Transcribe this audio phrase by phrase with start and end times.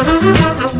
[0.00, 0.77] Thank.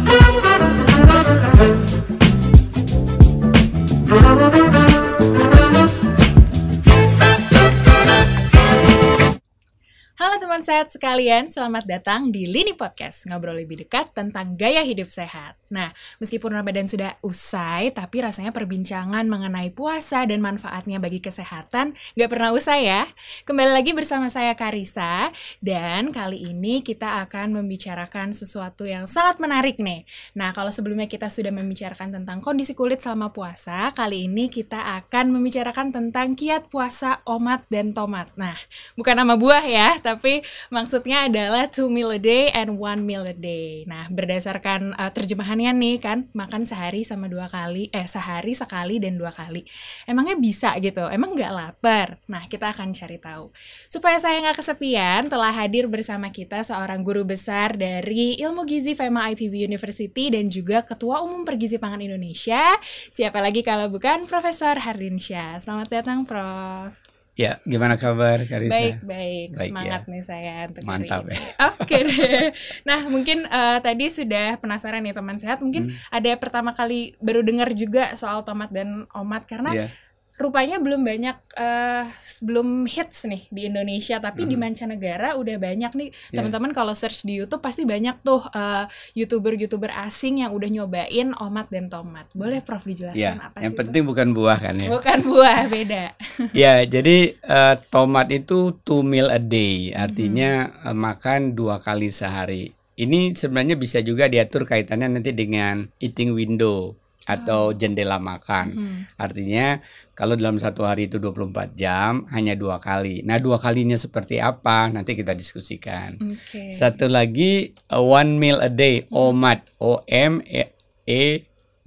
[10.79, 15.59] Sehat sekalian, selamat datang di Lini Podcast, ngobrol lebih dekat tentang gaya hidup sehat.
[15.75, 15.91] Nah,
[16.23, 22.54] meskipun Ramadan sudah usai, tapi rasanya perbincangan mengenai puasa dan manfaatnya bagi kesehatan nggak pernah
[22.54, 23.11] usai ya.
[23.43, 29.82] Kembali lagi bersama saya Karisa, dan kali ini kita akan membicarakan sesuatu yang sangat menarik
[29.82, 30.07] nih.
[30.39, 35.34] Nah, kalau sebelumnya kita sudah membicarakan tentang kondisi kulit selama puasa, kali ini kita akan
[35.34, 38.30] membicarakan tentang kiat puasa omat dan tomat.
[38.38, 38.54] Nah,
[38.95, 43.36] bukan nama buah ya, tapi maksudnya adalah two meal a day and one meal a
[43.36, 43.84] day.
[43.88, 49.16] Nah, berdasarkan uh, terjemahannya nih kan, makan sehari sama dua kali, eh sehari sekali dan
[49.16, 49.64] dua kali.
[50.04, 51.04] Emangnya bisa gitu?
[51.08, 52.20] Emang nggak lapar?
[52.28, 53.50] Nah, kita akan cari tahu.
[53.88, 59.32] Supaya saya nggak kesepian, telah hadir bersama kita seorang guru besar dari Ilmu Gizi FEMA
[59.34, 62.77] IPB University dan juga Ketua Umum Pergizi Pangan Indonesia.
[63.11, 65.61] Siapa lagi kalau bukan Profesor Hardinsyah.
[65.61, 67.17] Selamat datang, Prof.
[67.39, 68.75] Ya, gimana kabar Karisa?
[68.75, 69.48] Baik, baik.
[69.55, 70.11] baik Semangat ya.
[70.11, 71.39] nih saya untuk Mantap hari ini.
[71.39, 71.47] ya.
[71.70, 72.47] Oke okay deh.
[72.83, 75.62] Nah, mungkin uh, tadi sudah penasaran nih teman sehat.
[75.62, 76.11] Mungkin hmm.
[76.11, 79.91] ada pertama kali baru dengar juga soal tomat dan omat karena yeah
[80.39, 82.06] rupanya belum banyak uh,
[82.47, 84.50] belum hits nih di Indonesia tapi hmm.
[84.55, 86.39] di mancanegara udah banyak nih yeah.
[86.39, 88.86] teman-teman kalau search di YouTube pasti banyak tuh uh,
[89.19, 93.42] youtuber-youtuber asing yang udah nyobain omat dan tomat boleh Prof dijelaskan yeah.
[93.42, 94.11] apa yang sih penting itu?
[94.14, 96.05] bukan buah kan ya bukan buah beda
[96.62, 100.86] ya jadi uh, tomat itu two meal a day artinya hmm.
[100.86, 106.95] uh, makan dua kali sehari ini sebenarnya bisa juga diatur kaitannya nanti dengan eating window
[107.28, 107.77] atau oh.
[107.77, 108.67] jendela makan.
[108.73, 109.00] Hmm.
[109.20, 109.78] Artinya
[110.19, 113.22] kalau dalam satu hari itu 24 jam, hanya dua kali.
[113.22, 114.91] Nah, dua kalinya seperti apa?
[114.91, 116.19] Nanti kita diskusikan.
[116.19, 116.74] Okay.
[116.74, 119.78] Satu lagi, uh, one meal a day, OMAD.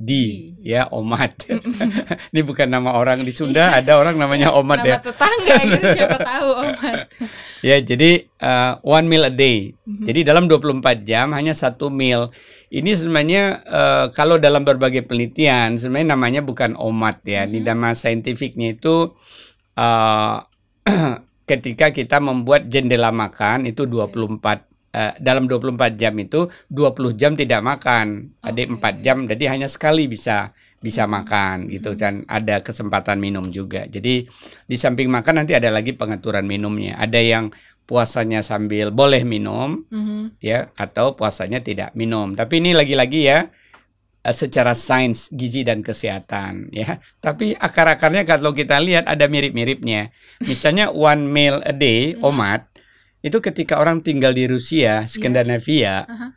[0.01, 0.11] O-M-E D
[0.61, 1.45] ya Omat.
[2.33, 4.97] Ini bukan nama orang di Sunda, ada orang namanya Omat nama ya.
[5.01, 6.97] tetangga gitu siapa tahu Omat.
[7.61, 9.77] ya, jadi uh, one meal a day.
[9.85, 10.05] Mm -hmm.
[10.09, 12.33] Jadi dalam 24 jam hanya satu meal.
[12.71, 17.43] Ini sebenarnya uh, kalau dalam berbagai penelitian sebenarnya namanya bukan omat ya.
[17.43, 17.51] Hmm.
[17.51, 19.11] Di nama saintifiknya itu
[19.75, 20.35] uh,
[21.51, 27.61] ketika kita membuat jendela makan itu 24 uh, dalam 24 jam itu 20 jam tidak
[27.63, 28.35] makan.
[28.43, 28.67] Okay.
[28.67, 31.11] Ada 4 jam jadi hanya sekali bisa bisa hmm.
[31.13, 31.99] makan gitu hmm.
[31.99, 33.85] dan ada kesempatan minum juga.
[33.85, 34.25] Jadi
[34.65, 36.97] di samping makan nanti ada lagi pengaturan minumnya.
[36.97, 37.53] Ada yang
[37.91, 40.39] puasanya sambil boleh minum mm-hmm.
[40.39, 42.39] ya atau puasanya tidak minum.
[42.39, 43.51] Tapi ini lagi-lagi ya
[44.23, 47.03] eh, secara sains gizi dan kesehatan ya.
[47.19, 50.07] Tapi akar-akarnya kalau kita lihat ada mirip-miripnya.
[50.47, 52.23] Misalnya one meal a day mm-hmm.
[52.31, 52.70] omat
[53.21, 55.09] itu ketika orang tinggal di Rusia, iya.
[55.09, 55.99] Skandinavia yeah.
[56.09, 56.29] uh-huh.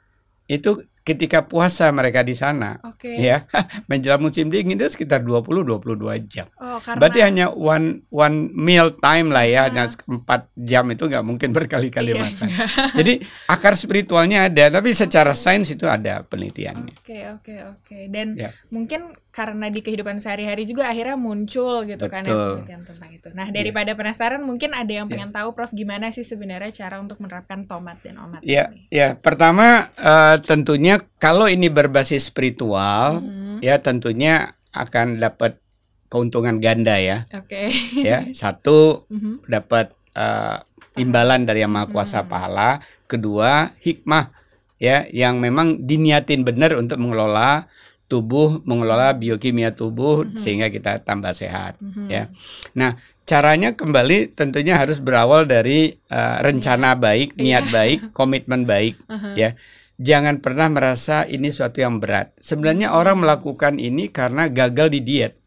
[0.49, 0.71] itu
[1.05, 3.21] ketika puasa mereka di sana okay.
[3.21, 3.45] ya
[3.93, 6.01] menjelang musim dingin itu sekitar 20 22
[6.33, 6.49] jam.
[6.57, 6.97] Oh, karena...
[6.97, 12.17] Berarti hanya one one meal time lah ya, hanya empat jam itu nggak mungkin berkali-kali
[12.17, 12.49] iya, makan.
[12.99, 13.21] Jadi
[13.53, 16.97] akar spiritualnya ada, tapi secara sains itu ada penelitiannya.
[16.97, 17.81] Oke okay, oke okay, oke.
[17.85, 18.03] Okay.
[18.09, 18.51] Dan ya.
[18.73, 22.15] mungkin karena di kehidupan sehari-hari juga akhirnya muncul gitu Betul.
[22.15, 23.29] kan ya penelitian tentang itu.
[23.35, 23.55] Nah iya.
[23.59, 23.99] daripada yeah.
[23.99, 25.39] penasaran mungkin ada yang pengen yeah.
[25.43, 28.87] tahu Prof gimana sih sebenarnya cara untuk menerapkan tomat dan omat yeah, ini?
[28.95, 29.11] Ya yeah.
[29.19, 33.57] pertama uh, tentunya kalau ini berbasis spiritual mm -hmm.
[33.59, 35.59] ya tentunya akan dapat
[36.07, 37.27] keuntungan ganda ya.
[37.35, 37.75] Oke.
[37.75, 38.07] Okay.
[38.07, 39.35] ya satu mm -hmm.
[39.51, 40.63] dapat uh,
[40.95, 42.31] imbalan dari yang maha kuasa mm -hmm.
[42.31, 42.71] pahala,
[43.11, 44.31] kedua hikmah
[44.79, 47.67] ya yang memang diniatin benar untuk mengelola
[48.15, 50.39] tubuh mengelola biokimia tubuh mm -hmm.
[50.39, 52.07] sehingga kita tambah sehat mm -hmm.
[52.07, 52.31] ya.
[52.79, 52.95] Nah,
[53.27, 57.59] caranya kembali tentunya harus berawal dari uh, rencana baik, iya.
[57.59, 59.35] niat baik, komitmen baik uh -huh.
[59.35, 59.51] ya.
[59.99, 62.35] Jangan pernah merasa ini suatu yang berat.
[62.43, 62.99] Sebenarnya hmm.
[62.99, 65.39] orang melakukan ini karena gagal di diet.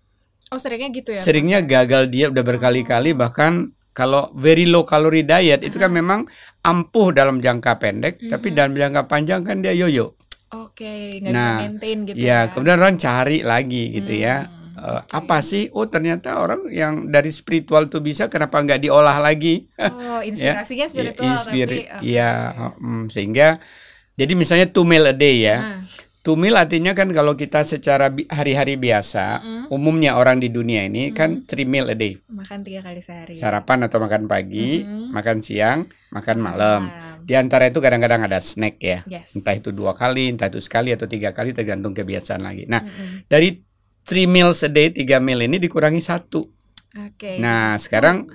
[0.47, 1.19] Oh, seringnya gitu ya.
[1.19, 3.28] Seringnya gagal diet udah berkali-kali oh.
[3.28, 5.67] bahkan kalau very low calorie diet uh -huh.
[5.67, 6.28] itu kan memang
[6.63, 8.31] ampuh dalam jangka pendek, uh -huh.
[8.35, 10.16] tapi dalam jangka panjang kan dia yoyo.
[10.78, 10.86] Oke,
[11.18, 12.46] okay, nah, maintain gitu ya.
[12.46, 14.46] Ya, kemudian orang cari lagi gitu ya.
[14.46, 14.78] hmm, ya.
[14.78, 15.18] Uh, okay.
[15.18, 15.74] Apa sih?
[15.74, 19.66] Oh ternyata orang yang dari spiritual tuh bisa, kenapa nggak diolah lagi?
[19.82, 22.14] Oh, inspirasinya ya, spiritual inspiri tapi.
[22.14, 23.58] Ya, um, sehingga
[24.14, 25.58] jadi misalnya two meal a day ya.
[25.58, 25.82] Nah.
[26.22, 29.73] Two meal artinya kan kalau kita secara hari-hari biasa, mm.
[29.73, 31.18] umumnya orang di dunia ini mm.
[31.18, 32.22] kan three meal a day.
[32.30, 33.34] Makan tiga kali sehari.
[33.34, 35.09] Sarapan atau makan pagi, mm.
[35.09, 37.07] makan siang, makan malam.
[37.28, 39.35] Di antara itu kadang-kadang ada snack ya, yes.
[39.35, 42.64] entah itu dua kali, entah itu sekali atau tiga kali tergantung kebiasaan lagi.
[42.72, 43.18] Nah, mm -hmm.
[43.28, 43.59] dari
[44.08, 46.47] three meals a day, tiga meal ini dikurangi satu.
[46.96, 47.20] Oke.
[47.20, 47.35] Okay.
[47.44, 48.32] Nah, sekarang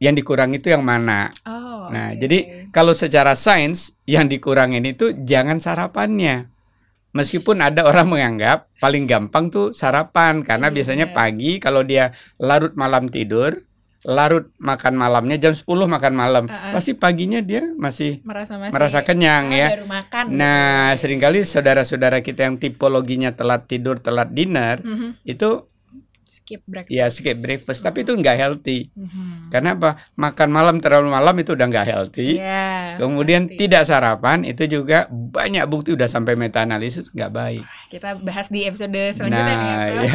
[0.00, 1.28] yang dikurangi itu yang mana.
[1.44, 1.92] Oh.
[1.92, 2.38] Nah, oke, jadi
[2.72, 6.48] kalau secara sains yang dikurangin itu jangan sarapannya.
[7.12, 12.72] Meskipun ada orang menganggap paling gampang tuh sarapan karena Iya, biasanya pagi kalau dia larut
[12.72, 13.52] malam tidur,
[14.04, 16.72] larut makan malamnya jam 10 makan malam, Ah, ah.
[16.72, 19.68] pasti paginya dia masih merasa masih merasa kenyang ah, ya.
[19.72, 20.24] baru makan.
[20.28, 25.22] Nah, sering kali saudara-saudara kita yang tipologinya telat tidur, telat dinner, Mhm.
[25.22, 25.70] itu
[26.32, 26.88] skip breakfast.
[26.90, 28.88] ya skip breakfast, tapi itu nggak healthy.
[28.90, 29.52] Mhm.
[29.52, 30.00] Karena apa?
[30.14, 32.40] Makan malam terlalu malam itu udah nggak healthy.
[32.40, 33.56] Iya, Kemudian pasti.
[33.58, 37.62] tidak sarapan itu juga banyak bukti udah sampai meta analisis nggak baik.
[37.86, 39.84] kita bahas di episode selanjutnya Nah, nih ya.
[39.92, 40.12] Prof.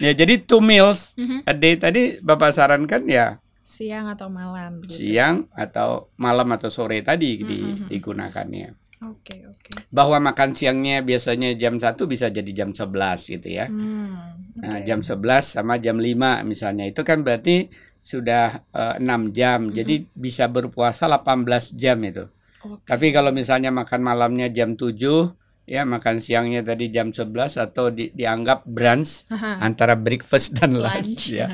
[0.06, 0.12] ya.
[0.14, 1.42] jadi two meals Mhm.
[1.42, 4.98] a day tadi Bapak sarankan ya Siang atau malam gitu.
[5.00, 7.86] siang atau malam atau sore tadi di- Mhm.
[7.86, 8.68] digunakannya.
[9.00, 9.88] Oke, oke.
[9.88, 13.64] Bahwa makan siangnya biasanya jam 1 bisa jadi jam 11 gitu ya.
[13.64, 14.29] Hmm,
[14.60, 14.84] Nah, oke.
[14.84, 19.68] jam 11 sama jam 5 misalnya itu kan berarti sudah eh, 6 jam.
[19.68, 19.72] Mhm.
[19.72, 22.28] Jadi bisa berpuasa 18 jam itu.
[22.60, 22.84] Oke.
[22.84, 25.32] Tapi kalau misalnya makan malamnya jam 7
[25.64, 31.30] ya makan siangnya tadi jam 11 atau di- dianggap brunch Haha, antara breakfast dan lunch,
[31.30, 31.32] lunch.
[31.32, 31.46] ya.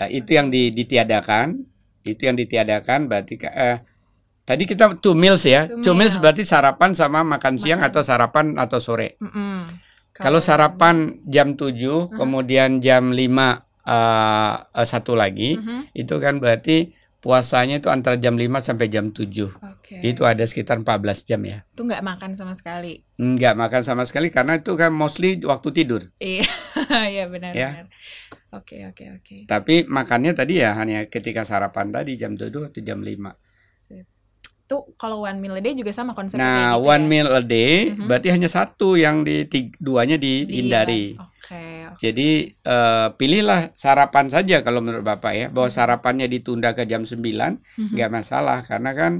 [0.00, 1.60] Eh, itu yang di- ditiadakan.
[2.00, 3.84] Itu yang ditiadakan berarti eh,
[4.40, 5.68] tadi kita two meals ya.
[5.68, 6.22] Two Two meals meals.
[6.22, 7.90] berarti sarapan sama makan siang Makan.
[7.92, 9.20] atau sarapan atau sore.
[9.20, 9.89] Mm-mm.
[10.20, 12.16] Kalau sarapan jam 7 Aha.
[12.16, 15.92] kemudian jam 5 eh, eh, satu lagi Mhm.
[15.92, 19.48] itu kan berarti puasanya itu antara jam 5 sampai jam 7.
[19.60, 20.00] Oke.
[20.00, 21.64] Itu ada sekitar 14 jam ya.
[21.68, 23.04] Itu nggak makan sama sekali.
[23.16, 26.02] Enggak makan sama sekali karena itu kan mostly waktu tidur.
[26.16, 26.44] Iya,
[27.12, 27.68] iya benar Ya.
[27.74, 27.86] benar.
[28.50, 29.36] Oke, oke, oke.
[29.46, 33.36] Tapi makannya tadi ya hanya ketika sarapan tadi jam 7 atau jam 5.
[33.70, 34.04] Sip.
[34.70, 37.10] Tuh kalau one meal a day juga sama konsepnya Nah, gitu one ya?
[37.10, 38.06] meal a day Mhm.
[38.06, 41.18] berarti hanya satu yang di tig- duanya Di- dihindari.
[41.18, 41.98] Oke, oke.
[41.98, 45.74] Jadi eh, pilihlah sarapan saja kalau menurut Bapak ya, bahwa Mhm.
[45.74, 47.98] sarapannya ditunda ke jam 9 Mhm.
[47.98, 49.12] nggak masalah karena kan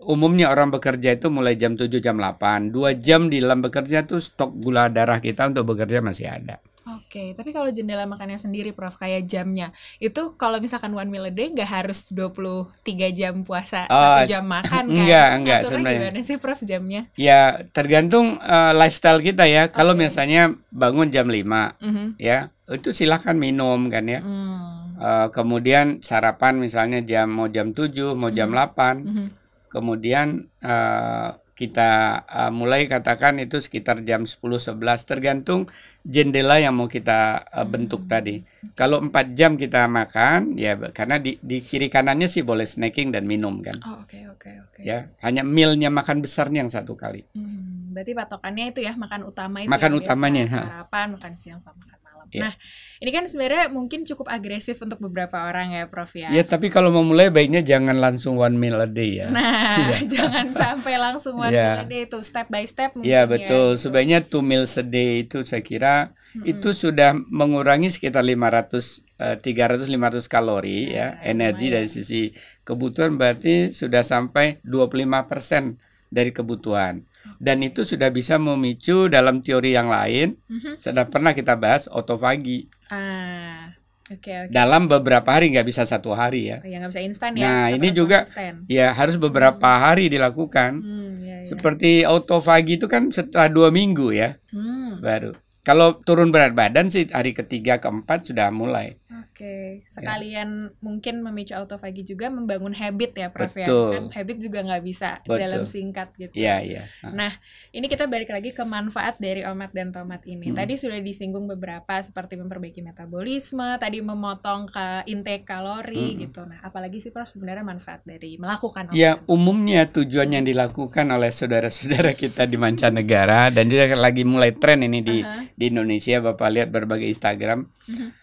[0.00, 2.72] umumnya orang bekerja itu mulai jam 7 jam 8.
[2.72, 6.58] Dua jam di dalam bekerja tuh stok gula darah kita untuk bekerja masih ada.
[6.80, 9.68] Oke, tapi kalau jendela makannya sendiri Prof kayak jamnya
[10.00, 12.72] itu kalau misalkan one meal a day nggak harus 23
[13.12, 14.96] jam puasa Oh, satu jam makan kan?
[14.96, 16.00] enggak, enggak, Ngaturnya sebenarnya.
[16.08, 17.02] gimana sih Prof jamnya?
[17.14, 17.40] Ya
[17.70, 19.68] tergantung eh, lifestyle kita ya.
[19.68, 20.08] Kalau Oke.
[20.08, 22.16] misalnya bangun jam 5 Mhm.
[22.16, 24.24] ya, itu silahkan minum kan ya.
[24.24, 24.96] Hmm.
[24.96, 28.56] Eh, kemudian sarapan misalnya jam mau jam 7, mau jam Mhm.
[28.56, 28.94] 8.
[29.04, 29.26] Mhm.
[29.68, 30.26] Kemudian
[30.58, 31.90] eh, kita
[32.24, 35.68] eh, mulai katakan itu sekitar jam 10 11 tergantung
[36.04, 38.10] jendela yang mau kita eh, bentuk Hmm.
[38.10, 38.34] tadi.
[38.76, 43.24] Kalau 4 jam kita makan ya karena di, di kiri kanannya sih boleh snacking dan
[43.28, 43.76] minum kan.
[43.84, 44.80] Oh, oke oke oke.
[44.80, 47.24] Ya, hanya mealnya makan besarnya yang satu kali.
[47.36, 49.68] Hmm, berarti patokannya itu ya makan utama itu.
[49.68, 50.60] Makan ya, biasa utamanya, ha.
[50.64, 51.99] Sarapan, makan siang sama makan
[52.30, 52.42] Iya.
[52.46, 52.52] Nah,
[52.98, 56.30] ini kan sebenarnya mungkin cukup agresif untuk beberapa orang ya, Prof ya.
[56.30, 59.28] Ya, tapi kalau mau mulai baiknya jangan langsung one meal a day ya.
[59.28, 59.98] Nah, Iya.
[60.14, 61.66] jangan sampai langsung one Iya.
[61.76, 63.90] meal a day itu step by step mungkin Ya betul, gitu.
[63.90, 66.46] sebaiknya two meals a day itu saya kira Mm-mm.
[66.46, 72.30] itu sudah mengurangi sekitar 500 eh, 300 500 kalori ya, Ya, energi dari sisi
[72.62, 75.74] kebutuhan berarti sudah sampai 25%
[76.10, 77.02] dari kebutuhan.
[77.40, 80.76] Dan itu sudah bisa memicu dalam teori yang lain, Mhm.
[80.76, 82.68] sudah pernah kita bahas otofagi.
[82.92, 83.72] Ah,
[84.06, 84.52] oke oke.
[84.52, 86.60] Dalam beberapa hari nggak bisa satu hari ya.
[86.60, 87.48] Oh, ya nggak bisa instan ya.
[87.48, 88.68] Nah, ini juga konsisten.
[88.68, 90.84] Ya harus beberapa hari dilakukan.
[90.84, 91.48] Hmm, ya, ya.
[91.48, 95.32] Seperti autofagi itu kan setelah dua minggu ya Hmm, baru.
[95.60, 99.00] Kalau turun berat badan sih hari ketiga keempat sudah mulai.
[99.40, 103.72] Oke, sekalian mungkin memicu autofagi juga membangun habit ya, Prof ya.
[103.72, 103.88] Betul.
[103.96, 105.40] Kan habit juga nggak bisa Betul.
[105.40, 106.36] dalam singkat gitu.
[106.36, 106.82] Iya iya.
[107.08, 107.32] Nah,
[107.72, 110.52] ini kita balik lagi ke manfaat dari omat dan tomat ini.
[110.52, 110.60] Hmm.
[110.60, 116.20] Tadi sudah disinggung beberapa seperti memperbaiki metabolisme, tadi memotong ke intake kalori Hmm.
[116.20, 116.44] gitu.
[116.44, 121.32] Nah, apalagi sih Prof sebenarnya manfaat dari melakukan omat Ya umumnya tujuan yang dilakukan oleh
[121.32, 125.48] saudara-saudara kita di mancanegara dan juga lagi mulai tren ini di Aha.
[125.56, 127.64] di Indonesia Bapak lihat berbagai Instagram.
[127.88, 128.20] Mhm.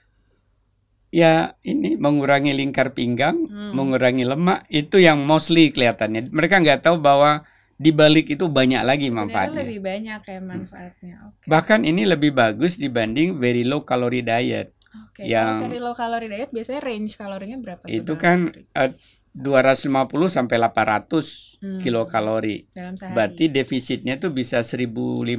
[1.09, 3.71] Ya ini mengurangi lingkar pinggang, Hmm.
[3.71, 6.29] mengurangi lemak itu yang mostly kelihatannya.
[6.29, 9.59] Mereka nggak tahu bahwa di balik itu banyak lagi Sebenarnya manfaatnya.
[9.61, 11.15] lebih banyak ya manfaatnya.
[11.25, 11.45] Oke.
[11.45, 14.73] Bahkan ini lebih bagus dibanding very low calorie diet.
[15.07, 18.65] Oke, yang- kalau very low calorie diet biasanya range kalorinya berapa Itu kan kalori?
[18.73, 18.91] eh,
[19.37, 19.93] 250
[20.27, 21.81] sampai 800 Hmm.
[21.81, 22.69] kilokalori.
[22.69, 23.13] dalam sehari.
[23.13, 25.33] Berarti defisitnya tuh bisa 1500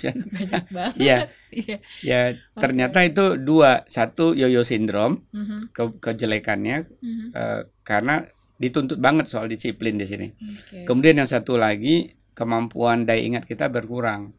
[0.00, 0.12] ya.
[0.14, 0.94] banyak banget.
[0.96, 1.18] Iya,
[1.50, 1.76] Iya.
[2.02, 2.20] ya
[2.54, 7.26] ternyata itu dua, satu yoyo sindrom Mhm, ke kejelekannya mhm.
[7.32, 8.26] eh, karena
[8.56, 10.28] dituntut banget soal disiplin di sini.
[10.30, 10.86] Oke.
[10.86, 14.32] Kemudian yang satu lagi kemampuan daya ingat kita berkurang.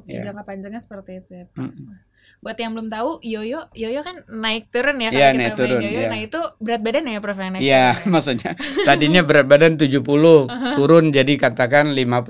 [0.00, 0.08] Oh.
[0.08, 0.20] Ya.
[0.22, 1.44] Jangka panjangnya seperti itu ya.
[1.48, 1.60] Pak.
[1.62, 1.94] Mm.
[2.40, 5.78] Buat yang belum tahu, yoyo, yoyo kan naik turun ya kalau naik kita main turun,
[5.78, 5.92] yoyo.
[5.94, 6.08] iya.
[6.08, 7.92] Nah itu berat badan ya Prof yang naik Iya, ya?
[8.12, 8.50] maksudnya
[8.82, 10.04] tadinya berat badan 70,
[10.78, 12.28] turun jadi katakan 55,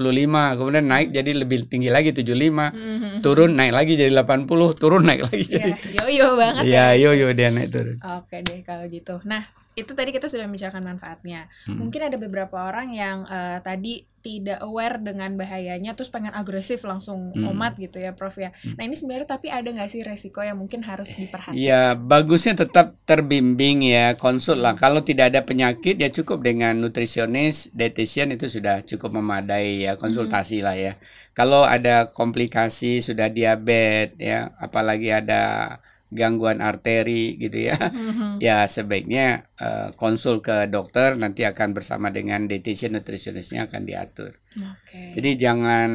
[0.56, 3.10] kemudian naik jadi lebih tinggi lagi 75, Mhm.
[3.20, 5.70] turun naik lagi jadi 80, turun naik lagi Iya, jadi
[6.02, 6.98] yoyo banget Iya, ya.
[6.98, 7.96] yo yo dia naik turun.
[8.00, 9.18] Oke deh kalau gitu.
[9.22, 9.42] Nah
[9.80, 11.48] itu tadi kita sudah membicarakan manfaatnya.
[11.64, 11.80] Hmm.
[11.80, 17.32] Mungkin ada beberapa orang yang eh, tadi tidak aware dengan bahayanya, terus pengen agresif langsung
[17.32, 17.56] Hmm.
[17.56, 18.52] omat gitu ya, Prof ya.
[18.60, 18.76] Hmm.
[18.76, 21.56] Nah ini sebenarnya tapi ada nggak sih resiko yang mungkin harus diperhatikan?
[21.56, 24.76] Ya, bagusnya tetap terbimbing ya, konsul lah.
[24.76, 30.60] Kalau tidak ada penyakit ya cukup dengan nutrisionis, dietitian itu sudah cukup memadai ya, konsultasi
[30.60, 31.00] lah ya.
[31.32, 35.78] Kalau ada komplikasi sudah diabetes ya, apalagi ada
[36.10, 37.78] gangguan arteri gitu ya.
[37.78, 38.38] Mhm.
[38.38, 44.36] Ya sebaiknya eh, konsul ke dokter nanti akan bersama dengan dietitian nutrisionisnya akan diatur.
[44.50, 45.14] Oke.
[45.14, 45.90] Jadi jangan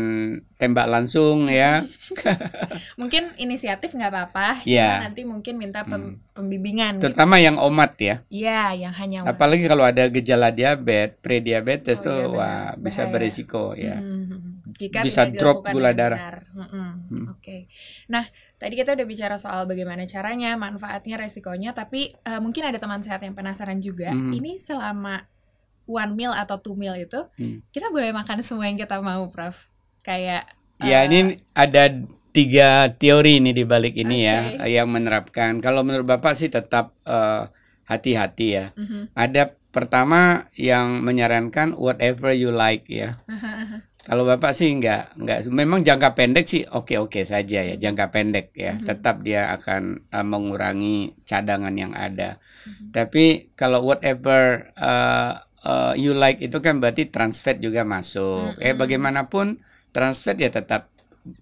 [0.56, 1.84] tembak langsung ya.
[2.96, 4.88] Mungkin inisiatif nggak apa-apa, Iya.
[4.96, 6.34] cuma nanti mungkin minta pem- Hmm.
[6.34, 6.98] pembimbingan.
[6.98, 7.12] gitu.
[7.12, 8.16] Terutama yang omat ya.
[8.28, 13.12] Iya, yang hanya Apalagi kalau ada gejala diabetes, prediabetes Oh, tuh iya, wah bisa Bahaya.
[13.12, 13.98] berisiko ya.
[13.98, 14.72] Mhm.
[14.72, 16.44] Jika Bisa drop gula darah.
[16.52, 16.92] Mhm.
[17.06, 17.26] Hmm.
[17.32, 17.68] Oke.
[18.08, 23.04] Nah, tadi kita udah bicara soal bagaimana caranya, manfaatnya, resikonya, tapi eh, mungkin ada teman
[23.04, 24.12] sehat yang penasaran juga.
[24.12, 24.32] Mhm.
[24.36, 25.28] Ini selama
[25.86, 27.62] one meal atau two meal itu, Hmm.
[27.70, 29.54] kita boleh makan semua yang kita mau, Prof.
[30.02, 30.50] Kayak
[30.84, 31.20] Ya eh, ini
[31.56, 31.88] ada
[32.36, 34.28] tiga teori ini di balik ini Oke.
[34.28, 35.64] ya yang menerapkan.
[35.64, 37.48] Kalau menurut Bapak sih tetap eh,
[37.88, 38.66] hati-hati ya.
[38.76, 39.14] mhm.
[39.16, 43.20] Ada pertama yang menyarankan whatever you like ya.
[44.06, 45.50] Kalau Bapak sih enggak, enggak.
[45.50, 48.78] Memang jangka pendek sih oke-oke saja ya, jangka pendek ya.
[48.78, 48.86] Mhm.
[48.86, 52.38] Tetap dia akan uh, mengurangi cadangan yang ada.
[52.64, 52.94] Mhm.
[52.94, 58.62] Tapi kalau whatever uh, uh, you like itu kan berarti trans fat juga masuk.
[58.62, 58.80] Eh Mhm.
[58.80, 59.58] bagaimanapun
[59.90, 60.94] trans fat ya tetap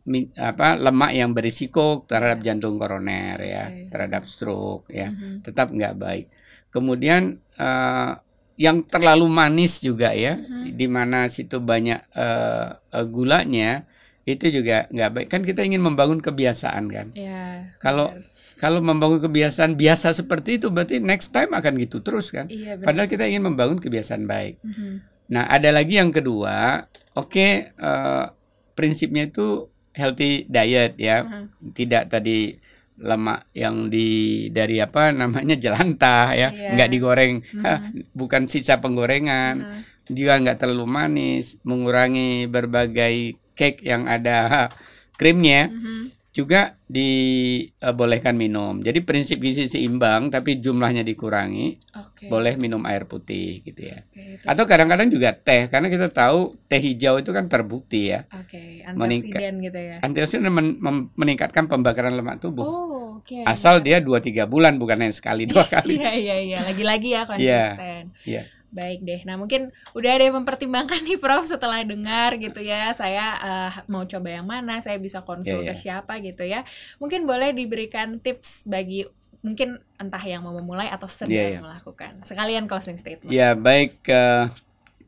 [0.08, 2.56] mi- apa lemak yang berisiko terhadap Ya.
[2.56, 3.92] jantung koroner ya, Oke.
[3.92, 5.44] terhadap stroke ya Mhm.
[5.44, 6.26] tetap nggak baik.
[6.72, 8.12] Kemudian eh,
[8.56, 10.53] yang terlalu manis juga ya, Mhm.
[10.74, 13.86] Di mana situ banyak eh, eh, gulanya,
[14.24, 15.28] itu juga nggak baik.
[15.28, 17.08] Kan kita ingin membangun kebiasaan kan.
[17.14, 17.76] Ya.
[17.78, 18.32] Kalau- benar.
[18.54, 22.48] Kalau membangun kebiasaan biasa seperti itu, berarti next time akan gitu terus kan.
[22.48, 22.86] Iya, benar.
[22.88, 24.56] Padahal kita ingin membangun kebiasaan baik.
[24.64, 24.94] Mhm.
[25.36, 28.26] Nah, ada lagi yang kedua, oke, eh,
[28.72, 31.76] prinsipnya itu healthy diet ya, Mhm.
[31.76, 32.56] tidak tadi
[32.96, 34.08] lemak yang di
[34.48, 36.70] dari apa namanya jelantah ya, Iya.
[36.78, 37.64] nggak digoreng, Mhm.
[37.68, 37.80] Hah,
[38.16, 39.80] bukan sisa penggorengan, Mhm.
[40.06, 44.68] Juga nggak terlalu manis, mengurangi berbagai cake yang ada
[45.20, 46.12] krimnya, Mhm.
[46.34, 48.82] juga dibolehkan minum.
[48.82, 52.26] Jadi prinsip gizi seimbang, tapi jumlahnya dikurangi, Oke.
[52.26, 54.02] boleh minum air putih gitu ya.
[54.04, 58.26] Oke, itu- Atau kadang-kadang juga teh, karena kita tahu teh hijau itu kan terbukti ya,
[58.34, 59.38] Oke, meningkat.
[59.38, 59.96] antioksidan gitu ya.
[60.02, 60.78] antioksidan men-
[61.14, 62.66] meningkatkan pembakaran lemak tubuh.
[62.66, 63.46] Oh, oke.
[63.46, 66.02] Asal dia 2-3 bulan bukan hanya sekali dua kali.
[66.02, 66.58] Iya, iya, iya.
[66.66, 68.10] Lagi-lagi ya konsisten.
[68.26, 68.44] iya.
[68.74, 69.22] Baik deh.
[69.30, 72.90] Nah, mungkin udah ada yang mempertimbangkan nih Prof setelah dengar gitu ya.
[72.98, 75.82] Saya eh, mau coba yang mana, saya bisa konsul Iya, ke iya.
[75.82, 76.66] siapa gitu ya.
[76.98, 79.06] Mungkin boleh diberikan tips bagi
[79.46, 81.60] mungkin entah yang mau memulai atau sedang Iya, iya.
[81.62, 82.26] melakukan.
[82.26, 83.30] Sekalian closing statement.
[83.30, 84.50] Ya baik, eh,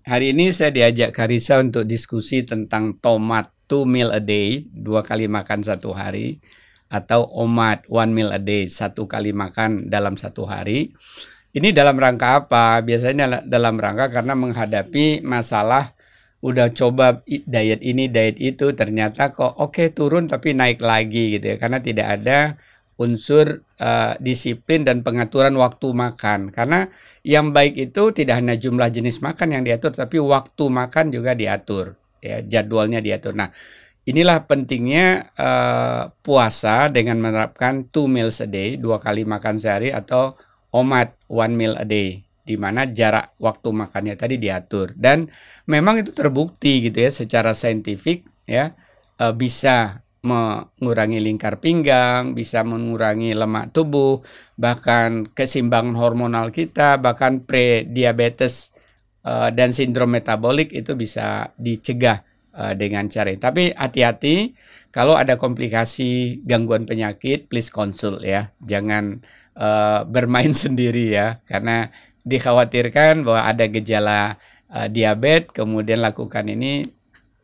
[0.05, 5.25] hari ini saya diajak Karisa untuk diskusi tentang tomat two meal a day, dua kali
[5.25, 6.37] makan satu hari,
[6.85, 10.93] atau omat one meal a day, satu kali makan dalam satu hari.
[11.55, 12.83] Ini dalam rangka apa?
[12.83, 15.95] Biasanya dalam rangka karena menghadapi masalah
[16.43, 21.57] udah coba diet ini, diet itu, ternyata kok oke turun tapi naik lagi gitu ya,
[21.57, 22.59] karena tidak ada
[22.99, 26.51] unsur eh, disiplin dan pengaturan waktu makan.
[26.51, 26.91] Karena
[27.23, 31.95] yang baik itu tidak hanya jumlah jenis makan yang diatur, tapi waktu makan juga diatur,
[32.19, 33.31] ya jadwalnya diatur.
[33.31, 33.47] Nah,
[34.03, 40.35] inilah pentingnya eh, puasa dengan menerapkan two meals a day, dua kali makan sehari atau
[40.75, 44.91] omat one meal a day, di mana jarak waktu makannya tadi diatur.
[44.91, 45.31] Dan
[45.71, 48.75] memang itu terbukti gitu ya, secara saintifik ya
[49.15, 54.25] eh, bisa mengurangi lingkar pinggang, bisa mengurangi lemak tubuh,
[54.57, 58.73] bahkan keseimbangan hormonal kita, bahkan pre-diabetes
[59.23, 63.39] eh, dan sindrom metabolik itu bisa dicegah eh, dengan cara ini.
[63.39, 64.35] Tapi hati-hati
[64.95, 69.19] kalau ada komplikasi gangguan penyakit, please konsul ya, jangan
[69.59, 71.91] eh, bermain sendiri ya, karena
[72.23, 74.39] dikhawatirkan bahwa ada gejala
[74.71, 76.87] eh, diabetes, kemudian lakukan ini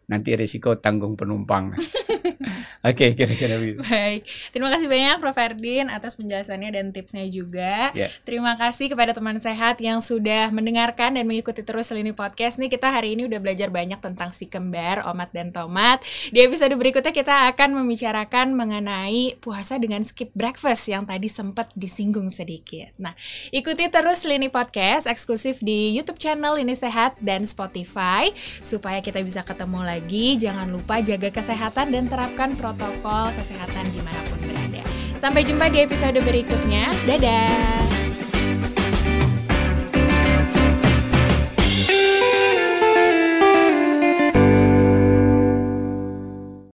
[0.08, 1.76] nanti risiko tanggung penumpang.
[2.88, 3.84] Oke, okay, kira-kira begitu.
[3.84, 4.24] Baik,
[4.56, 5.38] terima kasih banyak Prof.
[5.42, 7.90] Ferdin atas penjelasannya dan tipsnya juga.
[7.98, 8.14] Yeah.
[8.22, 12.62] Terima kasih kepada teman sehat yang sudah mendengarkan dan mengikuti terus Lini Podcast.
[12.62, 16.06] Nih kita hari ini udah belajar banyak tentang si kembar, omat dan tomat.
[16.30, 22.30] Di episode berikutnya kita akan membicarakan mengenai puasa dengan skip breakfast yang tadi sempat disinggung
[22.30, 22.94] sedikit.
[23.02, 23.18] Nah,
[23.50, 28.30] ikuti terus Lini Podcast eksklusif di YouTube channel Lini Sehat dan Spotify
[28.62, 30.38] supaya kita bisa ketemu lagi.
[30.38, 34.82] Jangan lupa jaga kesehatan dan terapkan protokol protokol kesehatan di mana pun berada.
[35.20, 36.90] Sampai jumpa di episode berikutnya.
[37.06, 37.91] Dadah!